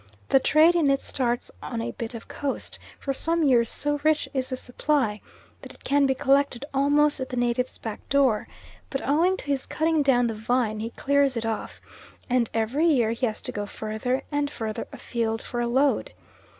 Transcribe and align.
The 0.29 0.39
trade 0.39 0.73
in 0.73 0.89
it 0.89 0.99
starts 0.99 1.51
on 1.61 1.79
a 1.79 1.91
bit 1.91 2.15
of 2.15 2.27
coast; 2.27 2.79
for 2.97 3.13
some 3.13 3.43
years 3.43 3.69
so 3.69 3.99
rich 4.03 4.27
is 4.33 4.49
the 4.49 4.57
supply, 4.57 5.21
that 5.61 5.75
it 5.75 5.83
can 5.83 6.07
be 6.07 6.15
collected 6.15 6.65
almost 6.73 7.19
at 7.19 7.29
the 7.29 7.37
native's 7.37 7.77
back 7.77 8.09
door, 8.09 8.47
but 8.89 9.07
owing 9.07 9.37
to 9.37 9.45
his 9.45 9.67
cutting 9.67 10.01
down 10.01 10.25
the 10.25 10.33
vine, 10.33 10.79
he 10.79 10.89
clears 10.89 11.37
it 11.37 11.45
off, 11.45 11.79
and 12.27 12.49
every 12.51 12.87
year 12.87 13.11
he 13.11 13.27
has 13.27 13.43
to 13.43 13.51
go 13.51 13.67
further 13.67 14.23
and 14.31 14.49
further 14.49 14.87
afield 14.91 15.39
for 15.39 15.61
a 15.61 15.67
load. 15.67 16.13